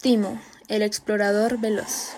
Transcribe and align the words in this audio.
Timo, 0.00 0.38
el 0.68 0.82
explorador 0.82 1.58
veloz. 1.58 2.10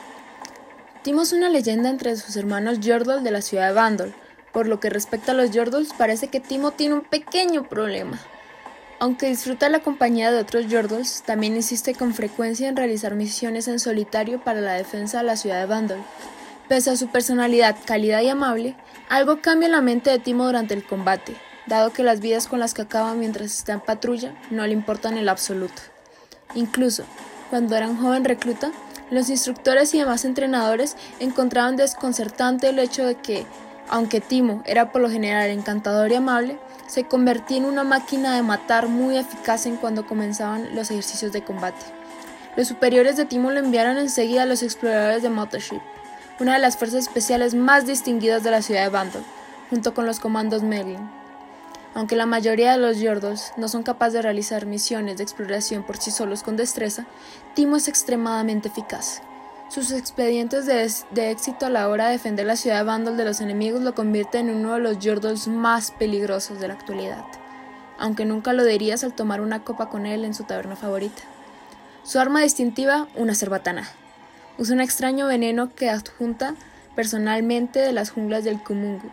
Timo 1.03 1.23
es 1.23 1.33
una 1.33 1.49
leyenda 1.49 1.89
entre 1.89 2.15
sus 2.17 2.37
hermanos 2.37 2.81
Yordle 2.81 3.23
de 3.23 3.31
la 3.31 3.41
ciudad 3.41 3.69
de 3.69 3.73
Bandol. 3.73 4.15
Por 4.53 4.67
lo 4.67 4.81
que 4.81 4.91
respecta 4.91 5.33
a 5.33 5.35
los 5.35 5.51
Yordles, 5.51 5.95
parece 5.97 6.29
que 6.29 6.41
Timo 6.41 6.73
tiene 6.73 6.97
un 6.97 7.01
pequeño 7.01 7.71
problema. 7.71 8.21
Aunque 8.99 9.29
disfruta 9.29 9.71
la 9.71 9.81
compañía 9.81 10.31
de 10.31 10.41
otros 10.41 10.67
Yordles, 10.67 11.23
también 11.25 11.57
insiste 11.57 11.95
con 11.95 12.13
frecuencia 12.13 12.69
en 12.69 12.77
realizar 12.77 13.15
misiones 13.15 13.67
en 13.67 13.79
solitario 13.79 14.45
para 14.45 14.61
la 14.61 14.75
defensa 14.75 15.19
de 15.19 15.25
la 15.25 15.37
ciudad 15.37 15.61
de 15.61 15.67
Bandol. 15.67 16.05
Pese 16.69 16.91
a 16.91 16.97
su 16.97 17.09
personalidad 17.09 17.77
cálida 17.87 18.23
y 18.23 18.29
amable, 18.29 18.77
algo 19.09 19.41
cambia 19.41 19.67
en 19.67 19.73
la 19.73 19.81
mente 19.81 20.11
de 20.11 20.19
Timo 20.19 20.45
durante 20.45 20.75
el 20.75 20.85
combate, 20.85 21.35
dado 21.67 21.95
que 21.95 22.03
las 22.03 22.21
vidas 22.21 22.47
con 22.47 22.61
las 22.61 22.75
que 22.75 22.83
acaba 22.83 23.15
mientras 23.15 23.55
está 23.55 23.73
en 23.73 23.81
patrulla 23.81 24.35
no 24.51 24.67
le 24.67 24.75
importan 24.75 25.17
en 25.17 25.31
absoluto. 25.31 25.81
Incluso, 26.55 27.05
cuando 27.51 27.77
era 27.77 27.89
un 27.89 27.99
joven 27.99 28.25
recluta, 28.25 28.71
los 29.11 29.29
instructores 29.29 29.93
y 29.93 29.99
demás 29.99 30.25
entrenadores 30.25 30.97
encontraban 31.19 31.77
desconcertante 31.77 32.69
el 32.69 32.79
hecho 32.79 33.05
de 33.05 33.17
que, 33.17 33.45
aunque 33.89 34.21
Timo 34.21 34.63
era 34.65 34.93
por 34.93 35.03
lo 35.03 35.11
general 35.11 35.51
encantador 35.51 36.13
y 36.13 36.15
amable, 36.15 36.59
se 36.87 37.05
convertía 37.05 37.59
en 37.59 37.65
una 37.65 37.83
máquina 37.83 38.37
de 38.37 38.43
matar 38.43 38.89
muy 38.89 39.19
eficaz 39.19 39.67
en 39.67 39.77
cuando 39.77 40.07
comenzaban 40.07 40.75
los 40.77 40.91
ejercicios 40.93 41.33
de 41.33 41.43
combate. 41.43 41.85
Los 42.57 42.69
superiores 42.69 43.17
de 43.17 43.25
Timo 43.25 43.51
lo 43.51 43.59
enviaron 43.59 43.99
enseguida 43.99 44.43
a 44.43 44.47
los 44.47 44.63
exploradores 44.63 45.23
de 45.23 45.31
Mothership, 45.31 45.81
una 46.39 46.55
de 46.55 46.61
las 46.61 46.77
fuerzas 46.77 47.01
especiales 47.01 47.55
más 47.55 47.87
distinguidas 47.87 48.45
de 48.45 48.53
la 48.53 48.63
ciudad 48.63 48.85
de 48.85 48.91
Bandol, 48.91 49.25
junto 49.71 49.93
con 49.93 50.07
los 50.07 50.21
comandos 50.21 50.63
Merlin. 50.63 51.20
Aunque 52.01 52.17
la 52.17 52.25
mayoría 52.25 52.73
de 52.73 52.79
los 52.79 52.99
Yordos 52.99 53.53
no 53.59 53.69
son 53.69 53.83
capaces 53.83 54.15
de 54.15 54.23
realizar 54.23 54.65
misiones 54.65 55.19
de 55.19 55.23
exploración 55.23 55.83
por 55.83 55.99
sí 55.99 56.11
solos 56.11 56.43
con 56.43 56.57
destreza, 56.57 57.05
Timo 57.55 57.77
es 57.77 57.89
extremadamente 57.89 58.69
eficaz. 58.69 59.21
Sus 59.69 59.93
expedientes 59.93 60.65
de, 60.65 61.31
éxito 61.31 61.67
a 61.67 61.69
la 61.69 61.91
hora 61.91 62.07
de 62.07 62.13
defender 62.13 62.47
la 62.47 62.57
ciudad 62.57 62.79
de 62.79 62.85
Bandol 62.85 63.19
de 63.19 63.27
los 63.27 63.43
enemigos 63.43 63.83
lo 63.83 63.95
convierten 63.95 64.49
en 64.49 64.57
uno 64.57 64.73
de 64.73 64.81
los 64.81 64.99
Yordos 64.99 65.47
más 65.47 65.91
peligrosos 65.91 66.59
de 66.59 66.69
la 66.69 66.75
actualidad, 66.75 67.23
aunque 67.99 68.25
nunca 68.25 68.55
lo 68.55 68.65
dirías 68.65 69.05
al 69.05 69.13
tomar 69.13 69.43
una 69.43 69.63
copa 69.63 69.91
con 69.91 70.07
él 70.07 70.25
en 70.25 70.33
su 70.33 70.45
taberna 70.45 70.77
favorita. 70.77 71.21
Su 72.03 72.19
arma 72.19 72.41
distintiva, 72.41 73.09
una 73.15 73.35
cerbatana. 73.35 73.87
Usa 74.57 74.75
un 74.75 74.81
extraño 74.81 75.27
veneno 75.27 75.75
que 75.75 75.91
adjunta 75.91 76.55
personalmente 76.97 77.79
de 77.79 77.93
las 77.93 78.11
junglas 78.11 78.43
del 78.43 78.59
Kumungu, 78.59 79.11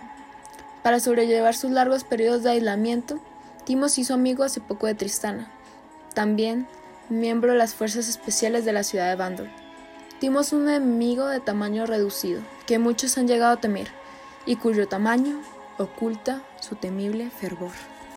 para 0.83 0.99
sobrellevar 0.99 1.55
sus 1.55 1.71
largos 1.71 2.03
periodos 2.03 2.43
de 2.43 2.51
aislamiento, 2.51 3.19
Timo 3.65 3.89
se 3.89 4.01
hizo 4.01 4.13
amigo 4.13 4.43
hace 4.43 4.61
poco 4.61 4.87
de 4.87 4.95
Tristana, 4.95 5.51
también 6.13 6.67
miembro 7.09 7.51
de 7.51 7.57
las 7.57 7.73
fuerzas 7.73 8.07
especiales 8.07 8.65
de 8.65 8.73
la 8.73 8.83
ciudad 8.83 9.09
de 9.09 9.15
Bandol. 9.15 9.49
Timo 10.19 10.39
es 10.39 10.53
un 10.53 10.67
enemigo 10.67 11.27
de 11.27 11.39
tamaño 11.39 11.85
reducido, 11.85 12.41
que 12.65 12.79
muchos 12.79 13.17
han 13.17 13.27
llegado 13.27 13.53
a 13.53 13.61
temer, 13.61 13.89
y 14.45 14.55
cuyo 14.55 14.87
tamaño 14.87 15.41
oculta 15.77 16.41
su 16.59 16.75
temible 16.75 17.29
fervor. 17.29 17.71